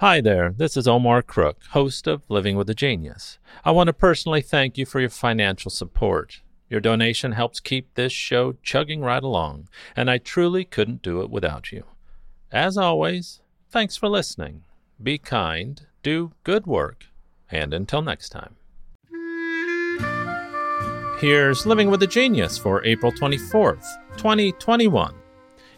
Hi 0.00 0.22
there, 0.22 0.54
this 0.56 0.78
is 0.78 0.88
Omar 0.88 1.20
Crook, 1.20 1.58
host 1.72 2.06
of 2.06 2.22
Living 2.30 2.56
with 2.56 2.70
a 2.70 2.74
Genius. 2.74 3.38
I 3.66 3.70
want 3.72 3.88
to 3.88 3.92
personally 3.92 4.40
thank 4.40 4.78
you 4.78 4.86
for 4.86 4.98
your 4.98 5.10
financial 5.10 5.70
support. 5.70 6.40
Your 6.70 6.80
donation 6.80 7.32
helps 7.32 7.60
keep 7.60 7.92
this 7.92 8.10
show 8.10 8.54
chugging 8.62 9.02
right 9.02 9.22
along, 9.22 9.68
and 9.94 10.10
I 10.10 10.16
truly 10.16 10.64
couldn't 10.64 11.02
do 11.02 11.20
it 11.20 11.28
without 11.28 11.70
you. 11.70 11.84
As 12.50 12.78
always, 12.78 13.42
thanks 13.68 13.98
for 13.98 14.08
listening. 14.08 14.62
Be 15.02 15.18
kind, 15.18 15.86
do 16.02 16.32
good 16.44 16.66
work, 16.66 17.04
and 17.50 17.74
until 17.74 18.00
next 18.00 18.30
time. 18.30 18.56
Here's 21.18 21.66
Living 21.66 21.90
with 21.90 22.02
a 22.02 22.08
Genius 22.10 22.56
for 22.56 22.82
April 22.86 23.12
24th, 23.12 23.84
2021. 24.16 25.14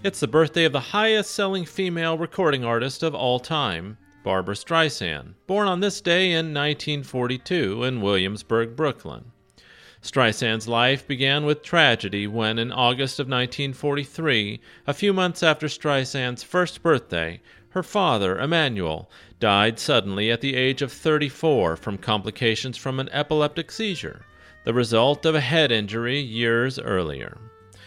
It's 0.04 0.20
the 0.20 0.28
birthday 0.28 0.64
of 0.64 0.72
the 0.72 0.78
highest 0.78 1.32
selling 1.32 1.64
female 1.64 2.16
recording 2.16 2.64
artist 2.64 3.02
of 3.02 3.16
all 3.16 3.40
time, 3.40 3.98
Barbra 4.22 4.54
Streisand, 4.54 5.34
born 5.46 5.68
on 5.68 5.80
this 5.80 6.00
day 6.00 6.32
in 6.32 6.54
1942 6.54 7.84
in 7.84 8.00
Williamsburg, 8.00 8.76
Brooklyn. 8.76 9.32
Streisand's 10.02 10.66
life 10.66 11.06
began 11.06 11.44
with 11.44 11.62
tragedy 11.62 12.26
when, 12.26 12.58
in 12.58 12.72
August 12.72 13.20
of 13.20 13.28
1943, 13.28 14.60
a 14.86 14.94
few 14.94 15.12
months 15.12 15.42
after 15.42 15.68
Streisand's 15.68 16.42
first 16.42 16.82
birthday, 16.82 17.40
her 17.70 17.82
father, 17.82 18.38
Emanuel, 18.38 19.10
died 19.40 19.78
suddenly 19.78 20.30
at 20.30 20.40
the 20.40 20.56
age 20.56 20.82
of 20.82 20.92
34 20.92 21.76
from 21.76 21.98
complications 21.98 22.76
from 22.76 23.00
an 23.00 23.08
epileptic 23.10 23.70
seizure, 23.70 24.26
the 24.64 24.74
result 24.74 25.24
of 25.24 25.34
a 25.34 25.40
head 25.40 25.72
injury 25.72 26.20
years 26.20 26.78
earlier. 26.78 27.38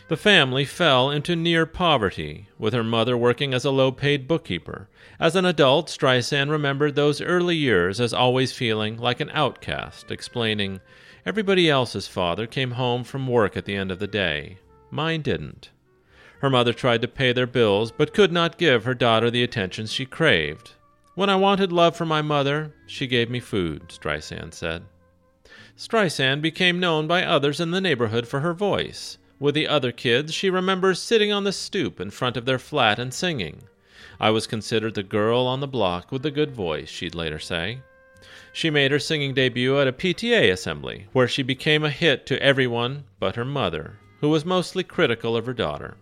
The 0.08 0.18
family 0.18 0.66
fell 0.66 1.10
into 1.10 1.36
near 1.36 1.66
poverty, 1.66 2.48
with 2.60 2.74
her 2.74 2.84
mother 2.84 3.18
working 3.18 3.56
as 3.56 3.66
a 3.66 3.72
low 3.72 3.92
paid 3.92 4.28
bookkeeper. 4.28 4.88
As 5.20 5.36
an 5.36 5.46
adult, 5.46 5.88
Streisand 5.88 6.52
remembered 6.52 6.94
those 6.94 7.22
early 7.22 7.56
years 7.56 8.00
as 8.00 8.14
always 8.14 8.54
feeling 8.54 8.98
like 8.98 9.20
an 9.20 9.32
outcast, 9.34 10.12
explaining, 10.12 10.80
Everybody 11.26 11.72
else's 11.72 12.08
father 12.08 12.46
came 12.46 12.72
home 12.72 13.04
from 13.04 13.28
work 13.28 13.58
at 13.58 13.66
the 13.66 13.76
end 13.76 13.92
of 13.92 13.98
the 13.98 14.06
day. 14.06 14.60
Mine 14.92 15.24
didn't. 15.24 15.72
Her 16.40 16.52
mother 16.52 16.72
tried 16.72 17.02
to 17.02 17.08
pay 17.08 17.34
their 17.34 17.48
bills, 17.48 17.92
but 17.92 18.14
could 18.14 18.32
not 18.32 18.60
give 18.60 18.84
her 18.84 18.94
daughter 18.94 19.32
the 19.32 19.42
attention 19.42 19.88
she 19.88 20.06
craved. 20.06 20.74
When 21.16 21.32
I 21.32 21.36
wanted 21.36 21.72
love 21.72 21.96
from 21.96 22.10
my 22.10 22.22
mother, 22.22 22.76
she 22.86 23.08
gave 23.08 23.32
me 23.32 23.40
food, 23.40 23.90
Streisand 23.90 24.54
said. 24.54 24.84
Streisand 25.76 26.44
became 26.44 26.80
known 26.80 27.08
by 27.08 27.24
others 27.24 27.60
in 27.60 27.72
the 27.72 27.82
neighborhood 27.82 28.28
for 28.28 28.42
her 28.42 28.54
voice. 28.54 29.18
With 29.46 29.54
the 29.54 29.68
other 29.68 29.92
kids, 29.92 30.34
she 30.34 30.50
remembers 30.50 31.00
sitting 31.00 31.32
on 31.32 31.44
the 31.44 31.52
stoop 31.52 32.00
in 32.00 32.10
front 32.10 32.36
of 32.36 32.46
their 32.46 32.58
flat 32.58 32.98
and 32.98 33.14
singing. 33.14 33.62
I 34.20 34.32
was 34.32 34.48
considered 34.48 34.96
the 34.96 35.04
girl 35.04 35.46
on 35.46 35.60
the 35.60 35.68
block 35.68 36.12
with 36.12 36.24
the 36.24 36.32
good 36.32 36.50
voice, 36.50 36.90
she'd 36.90 37.14
later 37.14 37.38
say. 37.38 37.82
She 38.52 38.72
made 38.72 38.90
her 38.90 38.98
singing 38.98 39.36
debut 39.36 39.80
at 39.80 39.88
a 39.88 39.94
PTA 39.94 40.52
assembly, 40.52 41.06
where 41.14 41.28
she 41.28 41.44
became 41.44 41.84
a 41.84 41.92
hit 41.92 42.26
to 42.26 42.42
everyone 42.42 43.04
but 43.20 43.36
her 43.36 43.46
mother, 43.46 44.00
who 44.20 44.30
was 44.30 44.46
mostly 44.46 44.84
critical 44.84 45.38
of 45.38 45.46
her 45.46 45.54
daughter. 45.54 45.96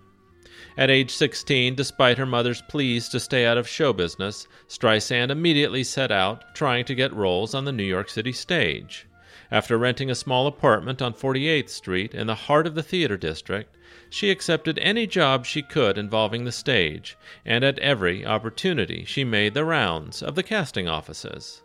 At 0.78 0.90
age 0.90 1.12
16, 1.12 1.76
despite 1.76 2.18
her 2.18 2.26
mother's 2.26 2.62
pleas 2.62 3.10
to 3.10 3.20
stay 3.20 3.46
out 3.46 3.58
of 3.58 3.68
show 3.68 3.92
business, 3.92 4.48
Streisand 4.70 5.32
immediately 5.32 5.84
set 5.84 6.14
out 6.14 6.56
trying 6.56 6.86
to 6.86 6.96
get 6.96 7.12
roles 7.12 7.54
on 7.54 7.66
the 7.66 7.74
New 7.74 7.84
York 7.84 8.08
City 8.08 8.32
stage. 8.32 9.06
After 9.54 9.78
renting 9.78 10.10
a 10.10 10.16
small 10.16 10.48
apartment 10.48 11.00
on 11.00 11.14
48th 11.14 11.70
Street 11.70 12.16
in 12.16 12.26
the 12.26 12.34
heart 12.34 12.66
of 12.66 12.74
the 12.74 12.82
theater 12.82 13.18
district, 13.18 13.78
she 14.10 14.32
accepted 14.32 14.80
any 14.80 15.06
job 15.06 15.46
she 15.46 15.62
could 15.62 15.96
involving 15.96 16.44
the 16.44 16.52
stage, 16.52 17.16
and 17.46 17.64
at 17.64 17.78
every 17.78 18.26
opportunity 18.26 19.06
she 19.06 19.24
made 19.24 19.54
the 19.54 19.64
rounds 19.64 20.24
of 20.24 20.34
the 20.34 20.42
casting 20.42 20.88
offices. 20.88 21.62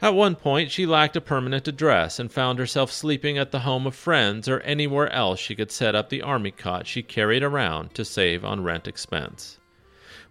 At 0.00 0.14
one 0.14 0.34
point, 0.34 0.70
she 0.70 0.86
lacked 0.86 1.14
a 1.14 1.20
permanent 1.20 1.68
address 1.68 2.18
and 2.18 2.32
found 2.32 2.58
herself 2.58 2.90
sleeping 2.90 3.36
at 3.36 3.50
the 3.50 3.60
home 3.60 3.86
of 3.86 3.94
friends 3.94 4.48
or 4.48 4.60
anywhere 4.60 5.12
else 5.12 5.38
she 5.38 5.54
could 5.54 5.70
set 5.70 5.94
up 5.94 6.08
the 6.08 6.22
army 6.22 6.52
cot 6.52 6.86
she 6.86 7.02
carried 7.02 7.42
around 7.42 7.92
to 7.96 8.06
save 8.06 8.46
on 8.46 8.62
rent 8.62 8.88
expense. 8.88 9.58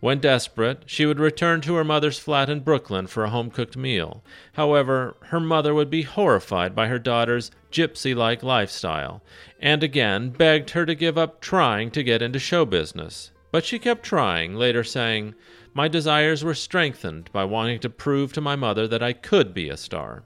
When 0.03 0.19
desperate, 0.19 0.83
she 0.85 1.05
would 1.05 1.21
return 1.21 1.61
to 1.61 1.75
her 1.75 1.85
mother's 1.85 2.19
flat 2.19 2.49
in 2.49 2.59
Brooklyn 2.59 3.07
for 3.07 3.23
a 3.23 3.29
home 3.29 3.49
cooked 3.49 3.77
meal. 3.77 4.21
However, 4.51 5.15
her 5.27 5.39
mother 5.39 5.73
would 5.73 5.89
be 5.89 6.01
horrified 6.01 6.75
by 6.75 6.87
her 6.89 6.99
daughter's 6.99 7.51
gypsy 7.71 8.13
like 8.13 8.43
lifestyle, 8.43 9.23
and 9.61 9.81
again 9.81 10.31
begged 10.31 10.71
her 10.71 10.85
to 10.85 10.93
give 10.93 11.17
up 11.17 11.39
trying 11.39 11.89
to 11.91 12.03
get 12.03 12.21
into 12.21 12.37
show 12.37 12.65
business. 12.65 13.31
But 13.49 13.63
she 13.63 13.79
kept 13.79 14.03
trying, 14.03 14.55
later 14.55 14.83
saying, 14.83 15.35
My 15.73 15.87
desires 15.87 16.43
were 16.43 16.53
strengthened 16.53 17.29
by 17.31 17.45
wanting 17.45 17.79
to 17.79 17.89
prove 17.89 18.33
to 18.33 18.41
my 18.41 18.57
mother 18.57 18.89
that 18.89 19.01
I 19.01 19.13
could 19.13 19.53
be 19.53 19.69
a 19.69 19.77
star. 19.77 20.23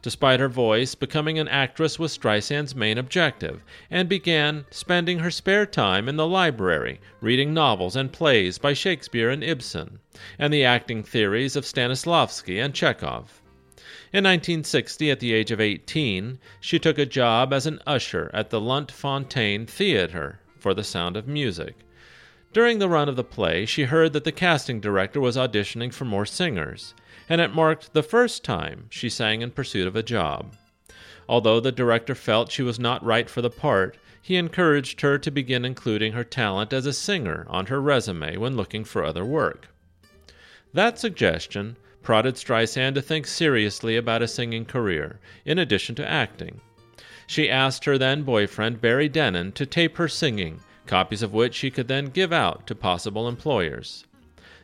Despite 0.00 0.38
her 0.38 0.48
voice, 0.48 0.94
becoming 0.94 1.40
an 1.40 1.48
actress 1.48 1.98
was 1.98 2.12
Streisand's 2.12 2.74
main 2.74 2.98
objective, 2.98 3.62
and 3.90 4.08
began 4.08 4.64
spending 4.70 5.18
her 5.18 5.30
spare 5.30 5.66
time 5.66 6.08
in 6.08 6.16
the 6.16 6.26
library, 6.26 7.00
reading 7.20 7.52
novels 7.52 7.96
and 7.96 8.12
plays 8.12 8.58
by 8.58 8.74
Shakespeare 8.74 9.28
and 9.28 9.42
Ibsen, 9.42 9.98
and 10.38 10.52
the 10.52 10.64
acting 10.64 11.02
theories 11.02 11.56
of 11.56 11.64
Stanislavski 11.64 12.62
and 12.64 12.74
Chekhov. 12.74 13.42
In 14.12 14.22
1960, 14.22 15.10
at 15.10 15.18
the 15.18 15.32
age 15.32 15.50
of 15.50 15.60
18, 15.60 16.38
she 16.60 16.78
took 16.78 16.96
a 16.96 17.04
job 17.04 17.52
as 17.52 17.66
an 17.66 17.80
usher 17.84 18.30
at 18.32 18.50
the 18.50 18.60
Lunt 18.60 18.92
Fontanne 18.92 19.66
Theater 19.66 20.38
for 20.58 20.74
The 20.74 20.84
Sound 20.84 21.16
of 21.16 21.26
Music. 21.26 21.74
During 22.52 22.78
the 22.78 22.88
run 22.88 23.08
of 23.08 23.16
the 23.16 23.24
play, 23.24 23.66
she 23.66 23.84
heard 23.84 24.12
that 24.14 24.24
the 24.24 24.32
casting 24.32 24.80
director 24.80 25.20
was 25.20 25.36
auditioning 25.36 25.92
for 25.92 26.04
more 26.04 26.26
singers 26.26 26.94
and 27.28 27.40
it 27.40 27.54
marked 27.54 27.92
the 27.92 28.02
first 28.02 28.42
time 28.42 28.86
she 28.88 29.10
sang 29.10 29.42
in 29.42 29.50
pursuit 29.50 29.86
of 29.86 29.96
a 29.96 30.02
job. 30.02 30.54
Although 31.28 31.60
the 31.60 31.72
director 31.72 32.14
felt 32.14 32.50
she 32.50 32.62
was 32.62 32.78
not 32.78 33.04
right 33.04 33.28
for 33.28 33.42
the 33.42 33.50
part, 33.50 33.98
he 34.22 34.36
encouraged 34.36 35.02
her 35.02 35.18
to 35.18 35.30
begin 35.30 35.64
including 35.64 36.12
her 36.12 36.24
talent 36.24 36.72
as 36.72 36.86
a 36.86 36.92
singer 36.92 37.46
on 37.48 37.66
her 37.66 37.80
resume 37.80 38.36
when 38.38 38.56
looking 38.56 38.84
for 38.84 39.04
other 39.04 39.24
work. 39.24 39.68
That 40.72 40.98
suggestion 40.98 41.76
prodded 42.02 42.36
Streisand 42.36 42.94
to 42.94 43.02
think 43.02 43.26
seriously 43.26 43.96
about 43.96 44.22
a 44.22 44.28
singing 44.28 44.64
career, 44.64 45.18
in 45.44 45.58
addition 45.58 45.94
to 45.96 46.08
acting. 46.08 46.60
She 47.26 47.50
asked 47.50 47.84
her 47.84 47.98
then 47.98 48.22
boyfriend, 48.22 48.80
Barry 48.80 49.10
Dennen, 49.10 49.52
to 49.54 49.66
tape 49.66 49.98
her 49.98 50.08
singing, 50.08 50.60
copies 50.88 51.22
of 51.22 51.32
which 51.32 51.54
she 51.54 51.70
could 51.70 51.86
then 51.86 52.06
give 52.06 52.32
out 52.32 52.66
to 52.66 52.74
possible 52.74 53.28
employers. 53.28 54.04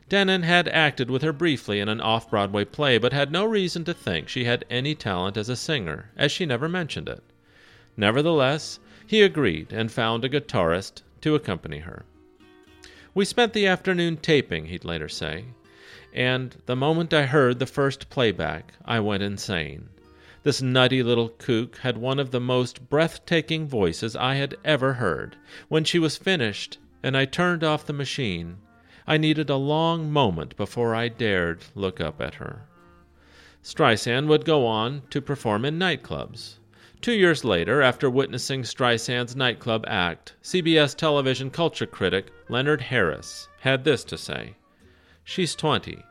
Dennen 0.09 0.43
had 0.43 0.67
acted 0.69 1.09
with 1.09 1.23
her 1.23 1.33
briefly 1.33 1.79
in 1.79 1.89
an 1.89 2.01
off 2.01 2.29
Broadway 2.29 2.65
play, 2.65 2.99
but 2.99 3.13
had 3.13 3.31
no 3.31 3.45
reason 3.45 3.85
to 3.85 3.95
think 3.95 4.29
she 4.29 4.45
had 4.45 4.65
any 4.69 4.95
talent 4.95 5.37
as 5.37 5.49
a 5.49 5.57
singer, 5.57 6.11
as 6.17 6.33
she 6.33 6.45
never 6.45 6.69
mentioned 6.69 7.09
it. 7.09 7.23
Nevertheless, 7.97 8.81
he 9.07 9.23
agreed 9.23 9.73
and 9.73 9.93
found 9.93 10.25
a 10.25 10.29
guitarist 10.29 11.03
to 11.21 11.35
accompany 11.35 11.79
her. 11.79 12.05
We 13.15 13.25
spent 13.25 13.53
the 13.53 13.67
afternoon 13.67 14.17
taping, 14.17 14.67
he'd 14.67 14.85
later 14.85 15.09
say, 15.09 15.45
and 16.13 16.57
the 16.67 16.77
moment 16.77 17.15
I 17.15 17.27
heard 17.27 17.59
the 17.59 17.67
first 17.67 18.11
playback, 18.11 18.75
I 18.85 19.01
went 19.01 19.23
insane. 19.23 19.89
This 20.45 20.61
nutty 20.61 21.03
little 21.03 21.31
kook 21.31 21.79
had 21.79 21.97
one 21.97 22.19
of 22.19 22.31
the 22.31 22.39
most 22.39 22.91
breathtaking 22.91 23.67
voices 23.67 24.15
I 24.15 24.35
had 24.35 24.57
ever 24.63 24.93
heard. 24.93 25.37
When 25.69 25.85
she 25.85 25.99
was 25.99 26.19
finished, 26.19 26.77
and 27.03 27.17
I 27.17 27.25
turned 27.25 27.65
off 27.65 27.87
the 27.87 27.95
machine, 27.95 28.59
I 29.07 29.17
needed 29.17 29.49
a 29.49 29.57
long 29.57 30.13
moment 30.13 30.55
before 30.59 30.95
I 30.95 31.09
dared 31.09 31.65
look 31.75 31.99
up 31.99 32.21
at 32.21 32.35
her. 32.35 32.69
Streisand 33.63 34.27
would 34.27 34.45
go 34.45 34.67
on 34.67 35.03
to 35.09 35.23
perform 35.23 35.65
in 35.65 35.79
nightclubs. 35.79 36.59
Two 37.01 37.15
years 37.15 37.43
later, 37.43 37.81
after 37.81 38.11
witnessing 38.11 38.65
Streisand's 38.65 39.35
nightclub 39.35 39.87
act, 39.89 40.35
CBS 40.43 40.95
television 40.95 41.51
culture 41.51 41.87
critic 41.87 42.31
Leonard 42.51 42.83
Harris 42.83 43.49
had 43.61 43.85
this 43.85 44.05
to 44.05 44.19
say 44.19 44.57
She's 45.25 45.55
20. 45.55 46.05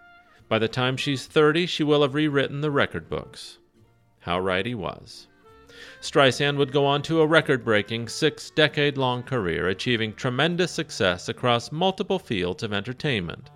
By 0.49 0.57
the 0.57 0.67
time 0.67 0.97
she's 0.97 1.27
30, 1.27 1.67
she 1.67 1.83
will 1.83 2.01
have 2.01 2.15
rewritten 2.15 2.61
the 2.61 2.71
record 2.71 3.11
books. 3.11 3.59
How 4.23 4.39
right 4.39 4.65
he 4.65 4.73
was. 4.73 5.27
Streisand 5.99 6.57
would 6.57 6.71
go 6.71 6.85
on 6.85 7.01
to 7.03 7.19
a 7.19 7.27
record 7.27 7.65
breaking 7.65 8.07
six 8.07 8.49
decade 8.51 8.97
long 8.97 9.21
career, 9.23 9.67
achieving 9.67 10.13
tremendous 10.13 10.71
success 10.71 11.27
across 11.27 11.71
multiple 11.71 12.19
fields 12.19 12.63
of 12.63 12.71
entertainment. 12.71 13.49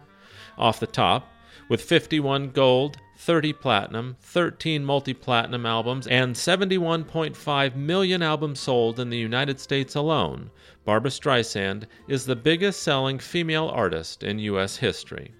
Off 0.57 0.79
the 0.79 0.87
top, 0.87 1.31
with 1.69 1.81
51 1.81 2.49
gold, 2.51 2.97
30 3.17 3.53
platinum, 3.53 4.17
13 4.19 4.83
multi 4.83 5.13
platinum 5.13 5.65
albums, 5.65 6.05
and 6.07 6.35
71.5 6.35 7.75
million 7.75 8.21
albums 8.21 8.59
sold 8.59 8.99
in 8.99 9.09
the 9.09 9.17
United 9.17 9.59
States 9.59 9.95
alone, 9.95 10.49
Barbra 10.83 11.11
Streisand 11.11 11.85
is 12.07 12.25
the 12.25 12.35
biggest 12.35 12.83
selling 12.83 13.19
female 13.19 13.69
artist 13.69 14.21
in 14.21 14.39
U.S. 14.39 14.77
history. 14.77 15.33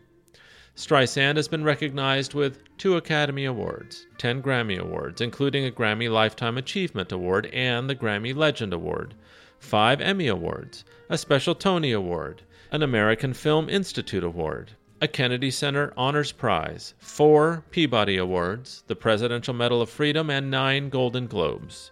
Streisand 0.78 1.38
has 1.38 1.48
been 1.48 1.64
recognized 1.64 2.36
with 2.36 2.60
two 2.78 2.98
Academy 2.98 3.46
Awards, 3.46 4.06
10 4.20 4.44
Grammy 4.44 4.78
Awards, 4.78 5.22
including 5.22 5.66
a 5.66 5.72
Grammy 5.72 6.08
Lifetime 6.08 6.56
Achievement 6.56 7.12
Award 7.12 7.48
and 7.48 7.90
the 7.90 7.96
Grammy 7.96 8.36
Legend 8.36 8.72
Award, 8.74 9.16
five 9.58 10.00
Emmy 10.00 10.28
Awards, 10.28 10.86
a 11.10 11.18
special 11.18 11.56
Tony 11.56 11.92
Award, 11.92 12.44
an 12.70 12.84
American 12.84 13.34
Film 13.34 13.70
Institute 13.70 14.24
Award, 14.24 14.74
a 15.02 15.08
Kennedy 15.08 15.50
Center 15.50 15.94
Honors 15.98 16.32
Prize, 16.32 16.94
four 17.00 17.64
Peabody 17.72 18.18
Awards, 18.18 18.84
the 18.86 18.96
Presidential 18.96 19.56
Medal 19.56 19.82
of 19.82 19.90
Freedom, 19.90 20.30
and 20.30 20.52
nine 20.52 20.90
Golden 20.90 21.26
Globes. 21.26 21.90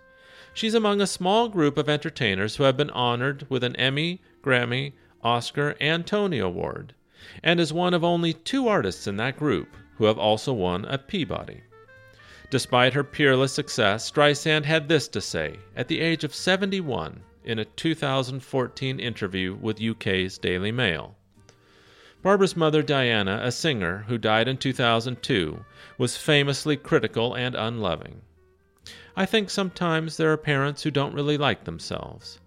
She's 0.53 0.75
among 0.75 1.01
a 1.01 1.07
small 1.07 1.49
group 1.49 1.79
of 1.79 1.89
entertainers 1.89 2.57
who 2.57 2.65
have 2.65 2.77
been 2.77 2.91
honored 2.91 3.47
with 3.49 3.63
an 3.63 3.75
Emmy, 3.77 4.21
Grammy, 4.43 4.93
Oscar, 5.23 5.75
and 5.81 6.05
Tony 6.05 6.37
Award, 6.37 6.93
and 7.43 7.59
is 7.59 7.73
one 7.73 7.93
of 7.93 8.03
only 8.03 8.33
two 8.33 8.67
artists 8.67 9.07
in 9.07 9.17
that 9.17 9.37
group 9.37 9.75
who 9.97 10.05
have 10.05 10.17
also 10.17 10.53
won 10.53 10.85
a 10.85 10.97
Peabody. 10.97 11.61
Despite 12.49 12.93
her 12.93 13.03
peerless 13.03 13.53
success, 13.53 14.09
Streisand 14.09 14.65
had 14.65 14.87
this 14.87 15.07
to 15.09 15.21
say 15.21 15.59
at 15.75 15.87
the 15.87 16.01
age 16.01 16.23
of 16.23 16.35
71 16.35 17.21
in 17.43 17.59
a 17.59 17.65
2014 17.65 18.99
interview 18.99 19.55
with 19.55 19.81
UK's 19.81 20.37
Daily 20.37 20.71
Mail. 20.71 21.15
Barbra's 22.21 22.55
mother, 22.55 22.81
Diana, 22.81 23.39
a 23.43 23.51
singer 23.51 24.05
who 24.07 24.17
died 24.17 24.47
in 24.47 24.57
2002, 24.57 25.63
was 25.97 26.17
famously 26.17 26.75
critical 26.75 27.35
and 27.35 27.53
unloving. 27.53 28.21
I 29.15 29.25
think 29.25 29.49
sometimes 29.49 30.17
there 30.17 30.31
are 30.31 30.37
parents 30.37 30.83
who 30.83 30.91
don't 30.91 31.13
really 31.13 31.37
like 31.37 31.63
themselves. 31.63 32.39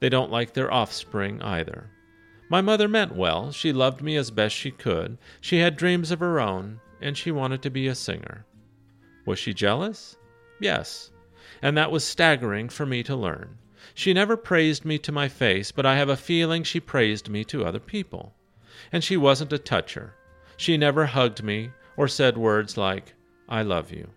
They 0.00 0.08
don't 0.08 0.30
like 0.30 0.54
their 0.54 0.72
offspring 0.72 1.40
either. 1.42 1.90
My 2.48 2.60
mother 2.60 2.86
meant 2.86 3.14
well. 3.16 3.50
She 3.50 3.72
loved 3.72 4.02
me 4.02 4.16
as 4.16 4.30
best 4.30 4.54
she 4.54 4.70
could. 4.70 5.18
She 5.40 5.58
had 5.58 5.76
dreams 5.76 6.10
of 6.10 6.20
her 6.20 6.38
own, 6.38 6.80
and 7.00 7.16
she 7.16 7.30
wanted 7.30 7.60
to 7.62 7.70
be 7.70 7.88
a 7.88 7.94
singer. 7.94 8.46
Was 9.24 9.38
she 9.38 9.52
jealous? 9.52 10.16
Yes, 10.60 11.10
and 11.60 11.76
that 11.76 11.90
was 11.90 12.04
staggering 12.04 12.68
for 12.68 12.86
me 12.86 13.02
to 13.02 13.16
learn. 13.16 13.58
She 13.94 14.12
never 14.12 14.36
praised 14.36 14.84
me 14.84 14.98
to 14.98 15.12
my 15.12 15.28
face, 15.28 15.72
but 15.72 15.86
I 15.86 15.96
have 15.96 16.08
a 16.08 16.16
feeling 16.16 16.62
she 16.62 16.80
praised 16.80 17.28
me 17.28 17.44
to 17.44 17.64
other 17.64 17.80
people. 17.80 18.34
And 18.92 19.02
she 19.02 19.16
wasn't 19.16 19.52
a 19.52 19.58
toucher. 19.58 20.14
She 20.56 20.76
never 20.76 21.06
hugged 21.06 21.42
me 21.42 21.70
or 21.96 22.08
said 22.08 22.36
words 22.36 22.76
like, 22.76 23.14
I 23.48 23.62
love 23.62 23.90
you. 23.90 24.10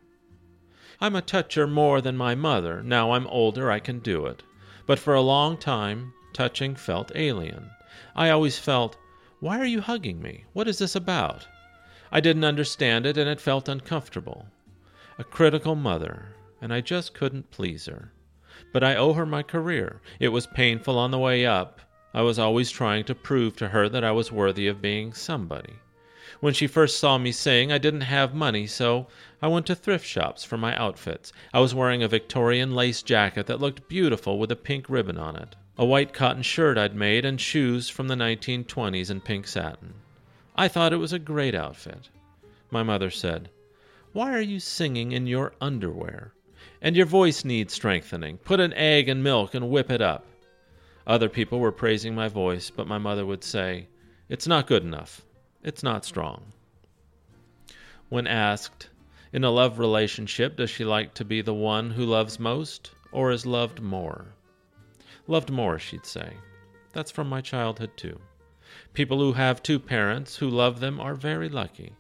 I'm 1.02 1.16
a 1.16 1.22
toucher 1.22 1.66
more 1.66 2.02
than 2.02 2.18
my 2.18 2.36
mother. 2.36 2.84
Now 2.84 3.12
I'm 3.12 3.28
older, 3.28 3.72
I 3.72 3.80
can 3.80 4.00
do 4.00 4.26
it. 4.26 4.44
But 4.86 5.00
for 5.00 5.14
a 5.14 5.22
long 5.22 5.58
time, 5.58 6.14
touching 6.34 6.76
felt 6.76 7.12
alien. 7.16 7.70
I 8.16 8.30
always 8.30 8.58
felt, 8.58 8.96
Why 9.42 9.60
are 9.60 9.66
you 9.66 9.82
hugging 9.82 10.22
me? 10.22 10.46
What 10.54 10.70
is 10.70 10.78
this 10.78 10.96
about? 10.96 11.48
I 12.12 12.22
didn't 12.22 12.46
understand 12.46 13.06
it, 13.06 13.18
and 13.18 13.30
it 13.30 13.42
felt 13.42 13.68
uncomfortable 13.68 14.46
a 15.18 15.24
critical 15.26 15.76
mother, 15.76 16.30
and 16.62 16.74
I 16.74 16.80
just 16.80 17.14
couldn't 17.14 17.52
please 17.52 17.88
her. 17.88 18.14
But 18.72 18.86
I 18.86 18.96
owe 18.96 19.12
her 19.12 19.26
my 19.26 19.44
career. 19.44 20.02
It 20.18 20.30
was 20.30 20.48
painful 20.48 20.98
on 20.98 21.12
the 21.12 21.20
way 21.20 21.46
up. 21.46 21.82
I 22.14 22.22
was 22.22 22.40
always 22.40 22.72
trying 22.72 23.04
to 23.04 23.14
prove 23.14 23.58
to 23.58 23.68
her 23.68 23.90
that 23.90 24.06
I 24.06 24.12
was 24.12 24.32
worthy 24.32 24.68
of 24.68 24.82
being 24.82 25.12
somebody. 25.12 25.74
When 26.40 26.54
she 26.54 26.68
first 26.68 27.00
saw 27.00 27.18
me 27.18 27.32
sing, 27.32 27.72
I 27.72 27.78
didn't 27.78 28.02
have 28.02 28.34
money, 28.34 28.68
so 28.68 29.08
I 29.42 29.48
went 29.48 29.66
to 29.68 29.76
thrift 29.76 30.06
shops 30.06 30.44
for 30.44 30.58
my 30.58 30.76
outfits. 30.76 31.32
I 31.54 31.60
was 31.60 31.76
wearing 31.76 32.04
a 32.04 32.08
Victorian 32.08 32.76
lace 32.76 33.02
jacket 33.02 33.48
that 33.48 33.60
looked 33.60 33.88
beautiful 33.90 34.40
with 34.40 34.52
a 34.52 34.56
pink 34.56 34.90
ribbon 34.90 35.18
on 35.18 35.36
it, 35.36 35.56
a 35.78 35.86
white 35.86 36.14
cotton 36.14 36.44
shirt 36.44 36.78
I'd 36.78 36.96
made, 36.96 37.26
and 37.26 37.40
shoes 37.40 37.90
from 37.90 38.08
the 38.08 38.16
1920s 38.16 39.10
in 39.10 39.22
pink 39.22 39.48
satin. 39.48 39.94
I 40.56 40.68
thought 40.68 40.94
it 40.94 40.98
was 40.98 41.14
a 41.14 41.20
great 41.20 41.56
outfit. 41.56 42.10
My 42.70 42.84
mother 42.84 43.10
said, 43.10 43.50
why 44.12 44.34
are 44.34 44.42
you 44.42 44.60
singing 44.60 45.12
in 45.12 45.28
your 45.28 45.54
underwear? 45.62 46.34
And 46.82 46.96
your 46.96 47.06
voice 47.06 47.46
needs 47.46 47.74
strengthening. 47.74 48.40
Put 48.40 48.60
an 48.60 48.74
egg 48.74 49.08
and 49.08 49.24
milk 49.24 49.54
and 49.54 49.70
whip 49.70 49.92
it 49.92 50.02
up. 50.02 50.26
Other 51.06 51.30
people 51.30 51.60
were 51.60 51.72
praising 51.72 52.16
my 52.16 52.28
voice, 52.28 52.72
but 52.72 52.88
my 52.88 52.98
mother 52.98 53.24
would 53.24 53.44
say, 53.44 53.88
It's 54.28 54.48
not 54.48 54.66
good 54.66 54.84
enough. 54.84 55.22
It's 55.64 55.84
not 55.84 56.06
strong. 56.06 56.54
When 58.10 58.28
asked, 58.28 58.90
in 59.32 59.44
a 59.44 59.52
love 59.52 59.80
relationship, 59.80 60.58
does 60.58 60.70
she 60.70 60.86
like 60.86 61.14
to 61.16 61.26
be 61.26 61.42
the 61.42 61.54
one 61.54 61.92
who 61.92 62.06
loves 62.06 62.40
most 62.40 62.92
or 63.12 63.32
is 63.32 63.46
loved 63.46 63.82
more? 63.82 64.34
Loved 65.28 65.52
more, 65.52 65.78
she'd 65.78 66.06
say. 66.06 66.34
That's 66.94 67.12
from 67.12 67.30
my 67.30 67.42
childhood, 67.42 67.92
too. 67.96 68.20
People 68.94 69.20
who 69.20 69.34
have 69.34 69.62
two 69.62 69.80
parents 69.80 70.38
who 70.38 70.50
love 70.50 70.80
them 70.80 71.00
are 71.00 71.16
very 71.16 71.50
lucky 71.50 71.94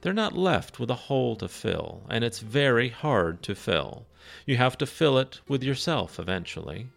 they're 0.00 0.12
not 0.12 0.38
left 0.38 0.78
with 0.78 0.90
a 0.90 1.08
hole 1.10 1.34
to 1.34 1.48
fill, 1.48 2.02
and 2.08 2.22
it's 2.22 2.38
very 2.38 2.88
hard 2.88 3.42
to 3.42 3.54
fill. 3.54 4.06
You 4.46 4.56
have 4.56 4.78
to 4.78 4.86
fill 4.86 5.18
it 5.18 5.40
with 5.48 5.64
yourself 5.64 6.20
eventually. 6.20 6.88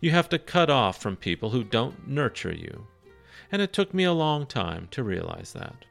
You 0.00 0.12
have 0.12 0.30
to 0.30 0.38
cut 0.38 0.70
off 0.70 1.00
from 1.00 1.16
people 1.16 1.50
who 1.50 1.62
don't 1.62 2.08
nurture 2.08 2.54
you. 2.54 2.86
And 3.50 3.62
it 3.62 3.72
took 3.72 3.94
me 3.94 4.04
a 4.04 4.12
long 4.12 4.46
time 4.46 4.88
to 4.90 5.02
realize 5.02 5.52
that. 5.54 5.84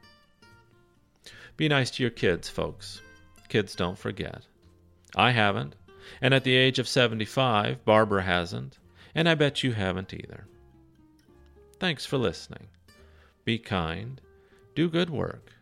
Be 1.56 1.68
nice 1.68 1.90
to 1.92 2.02
your 2.02 2.10
kids, 2.10 2.48
folks. 2.48 3.00
Kids 3.48 3.74
don't 3.74 3.98
forget. 3.98 4.42
I 5.16 5.32
haven't, 5.32 5.74
and 6.20 6.34
at 6.34 6.44
the 6.44 6.54
age 6.54 6.78
of 6.78 6.86
75, 6.86 7.84
Barbra 7.84 8.22
hasn't, 8.22 8.78
and 9.14 9.28
I 9.28 9.34
bet 9.34 9.62
you 9.62 9.72
haven't 9.72 10.14
either. 10.14 10.46
Thanks 11.80 12.06
for 12.06 12.18
listening. 12.18 12.68
Be 13.44 13.58
kind, 13.58 14.20
do 14.74 14.88
good 14.88 15.10
work 15.10 15.52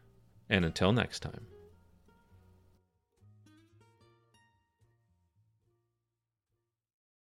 and 0.49 0.65
until 0.65 0.93
next 0.93 1.21
time. 1.21 1.47